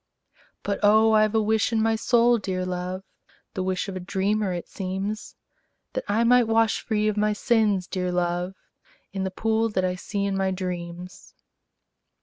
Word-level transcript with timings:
But, 0.63 0.79
oh, 0.81 1.11
I 1.11 1.27
've 1.27 1.35
a 1.35 1.41
wish 1.43 1.71
in 1.71 1.79
my 1.79 1.95
soul, 1.95 2.39
dear 2.39 2.65
love, 2.65 3.03
(The 3.53 3.61
wish 3.61 3.87
of 3.87 3.95
a 3.95 3.99
dreamer, 3.99 4.51
it 4.51 4.67
seems,) 4.67 5.35
That 5.93 6.03
I 6.07 6.23
might 6.23 6.47
wash 6.47 6.81
free 6.81 7.07
of 7.07 7.17
my 7.17 7.33
sins, 7.33 7.85
dear 7.85 8.11
love, 8.11 8.55
In 9.13 9.25
the 9.25 9.29
pool 9.29 9.69
that 9.69 9.85
I 9.85 9.93
see 9.93 10.25
in 10.25 10.35
my 10.35 10.49
dreams. 10.49 11.35